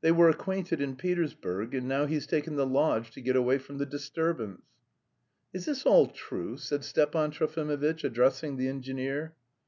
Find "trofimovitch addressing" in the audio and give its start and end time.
7.30-8.56